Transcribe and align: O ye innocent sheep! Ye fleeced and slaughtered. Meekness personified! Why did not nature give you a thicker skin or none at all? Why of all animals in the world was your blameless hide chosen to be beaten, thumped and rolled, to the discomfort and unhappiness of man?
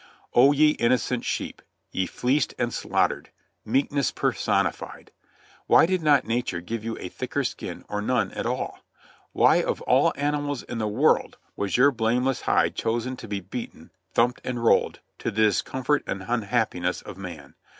O 0.33 0.51
ye 0.51 0.71
innocent 0.71 1.23
sheep! 1.23 1.61
Ye 1.91 2.07
fleeced 2.07 2.55
and 2.57 2.73
slaughtered. 2.73 3.29
Meekness 3.63 4.09
personified! 4.09 5.11
Why 5.67 5.85
did 5.85 6.01
not 6.01 6.25
nature 6.25 6.59
give 6.59 6.83
you 6.83 6.97
a 6.97 7.07
thicker 7.07 7.43
skin 7.43 7.85
or 7.87 8.01
none 8.01 8.31
at 8.31 8.47
all? 8.47 8.79
Why 9.31 9.57
of 9.61 9.79
all 9.83 10.11
animals 10.15 10.63
in 10.63 10.79
the 10.79 10.87
world 10.87 11.37
was 11.55 11.77
your 11.77 11.91
blameless 11.91 12.41
hide 12.41 12.73
chosen 12.73 13.15
to 13.17 13.27
be 13.27 13.41
beaten, 13.41 13.91
thumped 14.11 14.41
and 14.43 14.63
rolled, 14.65 15.01
to 15.19 15.29
the 15.29 15.43
discomfort 15.43 16.03
and 16.07 16.25
unhappiness 16.27 17.03
of 17.03 17.19
man? 17.19 17.53